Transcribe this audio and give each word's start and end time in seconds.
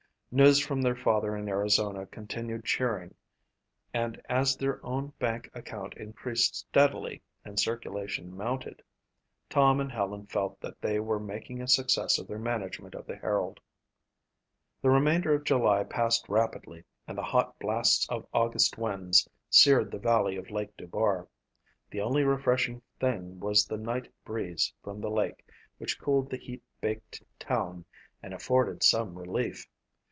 News 0.33 0.61
from 0.61 0.81
their 0.81 0.95
father 0.95 1.35
in 1.35 1.49
Arizona 1.49 2.05
continued 2.05 2.63
cheering 2.63 3.13
and 3.93 4.21
as 4.29 4.55
their 4.55 4.79
own 4.81 5.07
bank 5.19 5.49
account 5.53 5.93
increased 5.95 6.55
steadily 6.55 7.21
and 7.43 7.59
circulation 7.59 8.33
mounted, 8.37 8.81
Tom 9.49 9.81
and 9.81 9.91
Helen 9.91 10.25
felt 10.27 10.57
that 10.61 10.79
they 10.79 11.01
were 11.01 11.19
making 11.19 11.61
a 11.61 11.67
success 11.67 12.17
of 12.17 12.27
their 12.29 12.39
management 12.39 12.95
of 12.95 13.07
the 13.07 13.17
Herald. 13.17 13.59
The 14.81 14.89
remainder 14.89 15.33
of 15.33 15.43
July 15.43 15.83
passed 15.83 16.29
rapidly 16.29 16.85
and 17.09 17.17
the 17.17 17.23
hot 17.23 17.59
blasts 17.59 18.07
of 18.07 18.25
August 18.33 18.77
winds 18.77 19.27
seared 19.49 19.91
the 19.91 19.99
valley 19.99 20.37
of 20.37 20.49
Lake 20.49 20.77
Dubar. 20.77 21.27
The 21.89 21.99
only 21.99 22.23
refreshing 22.23 22.81
thing 23.01 23.37
was 23.41 23.65
the 23.65 23.75
night 23.75 24.09
breeze 24.23 24.71
from 24.81 25.01
the 25.01 25.11
lake 25.11 25.45
which 25.77 25.99
cooled 25.99 26.29
the 26.29 26.37
heat 26.37 26.63
baked 26.79 27.21
town 27.37 27.83
and 28.23 28.33
afforded 28.33 28.81
some 28.81 29.17
relief. 29.17 29.67